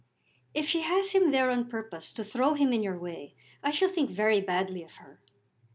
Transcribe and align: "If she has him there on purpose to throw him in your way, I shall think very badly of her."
"If 0.55 0.67
she 0.67 0.81
has 0.81 1.11
him 1.11 1.29
there 1.29 1.51
on 1.51 1.69
purpose 1.69 2.11
to 2.13 2.23
throw 2.23 2.55
him 2.55 2.73
in 2.73 2.81
your 2.81 2.97
way, 2.97 3.35
I 3.61 3.69
shall 3.69 3.87
think 3.89 4.09
very 4.09 4.41
badly 4.41 4.81
of 4.83 4.95
her." 4.95 5.21